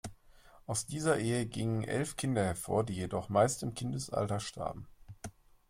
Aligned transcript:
Aus 0.65 0.87
dieser 0.87 1.19
Ehe 1.19 1.45
gingen 1.45 1.83
elf 1.83 2.15
Kinder 2.15 2.43
hervor, 2.43 2.83
die 2.83 2.95
jedoch 2.95 3.29
meist 3.29 3.61
im 3.61 3.75
Kindesalter 3.75 4.39
starben. 4.39 4.87